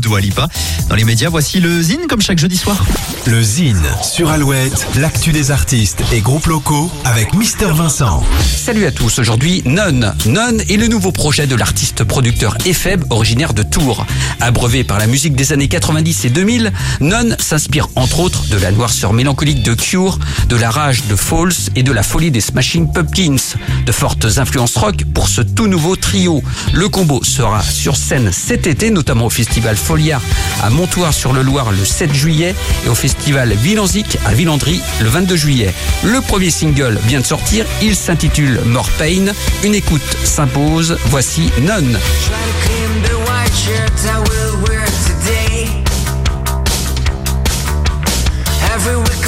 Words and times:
de 0.00 0.08
Walipa. 0.08 0.48
Dans 0.88 0.94
les 0.94 1.04
médias, 1.04 1.28
voici 1.28 1.60
le 1.60 1.82
Zine 1.82 2.06
comme 2.08 2.20
chaque 2.20 2.38
jeudi 2.38 2.56
soir. 2.56 2.84
Le 3.26 3.42
Zine 3.42 3.82
sur 4.02 4.30
Alouette, 4.30 4.86
l'actu 4.96 5.32
des 5.32 5.50
artistes 5.50 6.02
et 6.12 6.20
groupes 6.20 6.46
locaux 6.46 6.90
avec 7.04 7.34
Mister 7.34 7.66
Vincent. 7.72 8.22
Salut 8.44 8.86
à 8.86 8.92
tous, 8.92 9.18
aujourd'hui 9.18 9.62
Non. 9.64 10.12
Non 10.26 10.58
est 10.68 10.76
le 10.76 10.88
nouveau 10.88 11.12
projet 11.12 11.46
de 11.46 11.54
l'artiste 11.54 12.04
producteur 12.04 12.56
Epheb, 12.66 13.04
originaire 13.10 13.54
de 13.54 13.62
Tours. 13.62 14.06
Abreuvé 14.40 14.84
par 14.84 14.98
la 14.98 15.06
musique 15.06 15.34
des 15.34 15.52
années 15.52 15.68
90 15.68 16.24
et 16.24 16.30
2000, 16.30 16.72
Non 17.00 17.36
s'inspire 17.38 17.88
entre 17.96 18.20
autres 18.20 18.46
de 18.48 18.56
la 18.56 18.72
noirceur 18.72 19.12
mélancolique 19.12 19.62
de 19.62 19.74
Cure, 19.74 20.18
de 20.48 20.56
la 20.56 20.70
rage 20.70 21.04
de 21.04 21.16
Falls 21.16 21.70
et 21.74 21.82
de 21.82 21.92
la 21.92 22.02
folie 22.02 22.30
des 22.30 22.40
Smashing 22.40 22.92
Pumpkins. 22.92 23.56
De 23.84 23.92
fortes 23.92 24.26
influences 24.38 24.76
rock 24.76 25.04
pour 25.14 25.28
ce 25.28 25.40
tout 25.40 25.66
nouveau 25.66 25.96
trio. 25.96 26.42
Le 26.72 26.88
combo 26.88 27.22
sera 27.24 27.62
sur 27.62 27.96
scène 27.96 28.30
cet 28.32 28.66
été, 28.66 28.90
notamment 28.90 29.26
au 29.26 29.30
festival 29.30 29.76
Foliard 29.86 30.22
à 30.64 30.70
Montoire-sur-le-Loir 30.70 31.70
le 31.70 31.84
7 31.84 32.12
juillet 32.12 32.56
et 32.84 32.88
au 32.88 32.96
festival 32.96 33.52
Villanzic 33.52 34.18
à 34.26 34.34
Villandry 34.34 34.82
le 35.00 35.08
22 35.08 35.36
juillet. 35.36 35.72
Le 36.02 36.20
premier 36.20 36.50
single 36.50 36.98
vient 37.04 37.20
de 37.20 37.26
sortir, 37.26 37.64
il 37.80 37.94
s'intitule 37.94 38.60
More 38.64 38.90
Pain. 38.98 39.26
Une 39.62 39.76
écoute 39.76 40.02
s'impose, 40.24 40.98
voici 41.06 41.52
Non. 41.60 41.84
Try 48.76 49.12
to 49.22 49.25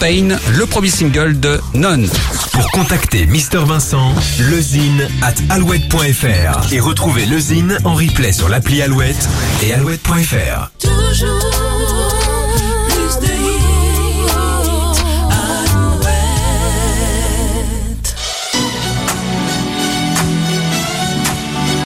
Pain, 0.00 0.36
le 0.56 0.66
premier 0.66 0.88
single 0.88 1.38
de 1.40 1.60
Non. 1.74 2.02
Pour 2.52 2.70
contacter 2.70 3.26
Mister 3.26 3.58
Vincent, 3.58 4.14
lezine 4.50 5.08
at 5.22 5.34
alouette.fr 5.50 6.72
et 6.72 6.80
retrouver 6.80 7.26
lezine 7.26 7.78
en 7.84 7.94
replay 7.94 8.32
sur 8.32 8.48
l'appli 8.48 8.82
Alouette 8.82 9.28
et 9.62 9.72
alouette.fr. 9.72 10.70
Toujours 10.78 11.63